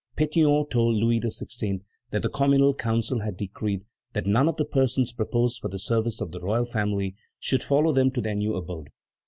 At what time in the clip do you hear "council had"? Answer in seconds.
2.73-3.37